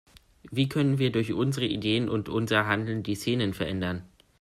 [0.49, 4.03] Wie können wir durch unsere Ideen und unser Handeln die Szenen verändern?